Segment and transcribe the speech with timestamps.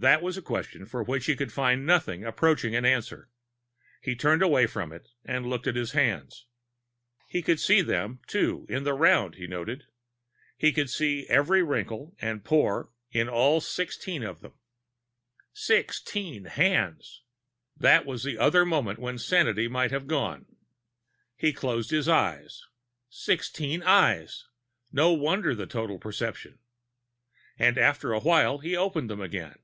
[0.00, 3.30] That was a question for which he could find nothing approaching an answer.
[4.00, 6.46] He turned away from it and looked at his hands.
[7.26, 9.86] He could see them, too, in the round, he noted.
[10.56, 14.52] He could see every wrinkle and pore in all sixteen of them....
[15.52, 17.24] Sixteen hands!
[17.76, 20.46] That was the other moment when sanity might have gone.
[21.36, 22.62] He closed his eyes.
[23.08, 24.44] (Sixteen eyes!
[24.92, 26.60] No wonder the total perception!)
[27.58, 29.58] And, after a while, he opened them again.